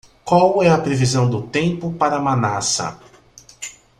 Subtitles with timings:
[0.25, 2.97] Qual é a previsão do tempo para Manassa??